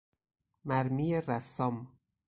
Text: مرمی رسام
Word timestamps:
مرمی 0.65 1.21
رسام 1.21 1.99